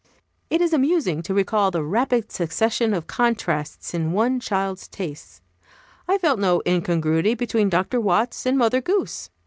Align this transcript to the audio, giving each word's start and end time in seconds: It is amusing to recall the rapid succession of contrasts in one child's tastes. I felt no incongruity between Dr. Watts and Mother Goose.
It 0.49 0.61
is 0.61 0.73
amusing 0.73 1.21
to 1.21 1.33
recall 1.35 1.69
the 1.69 1.83
rapid 1.83 2.31
succession 2.31 2.95
of 2.95 3.05
contrasts 3.05 3.93
in 3.93 4.13
one 4.13 4.39
child's 4.39 4.87
tastes. 4.87 5.43
I 6.07 6.17
felt 6.17 6.39
no 6.39 6.59
incongruity 6.65 7.35
between 7.35 7.69
Dr. 7.69 8.01
Watts 8.01 8.47
and 8.47 8.57
Mother 8.57 8.81
Goose. 8.81 9.29